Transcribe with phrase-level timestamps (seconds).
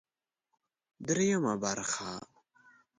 [1.07, 2.11] درېيمه برخه